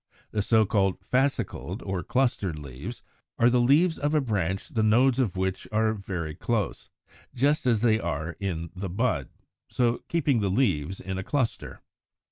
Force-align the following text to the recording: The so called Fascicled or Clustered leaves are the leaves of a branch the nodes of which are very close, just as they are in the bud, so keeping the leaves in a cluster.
The 0.31 0.41
so 0.41 0.65
called 0.65 0.99
Fascicled 1.05 1.83
or 1.83 2.01
Clustered 2.01 2.57
leaves 2.57 3.03
are 3.37 3.51
the 3.51 3.61
leaves 3.61 3.99
of 3.99 4.15
a 4.15 4.19
branch 4.19 4.69
the 4.69 4.81
nodes 4.81 5.19
of 5.19 5.37
which 5.37 5.67
are 5.71 5.93
very 5.93 6.33
close, 6.33 6.89
just 7.35 7.67
as 7.67 7.81
they 7.81 7.99
are 7.99 8.35
in 8.39 8.71
the 8.75 8.89
bud, 8.89 9.29
so 9.69 10.01
keeping 10.07 10.39
the 10.39 10.49
leaves 10.49 10.99
in 10.99 11.19
a 11.19 11.23
cluster. 11.23 11.83